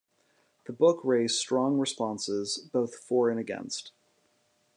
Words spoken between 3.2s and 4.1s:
and against.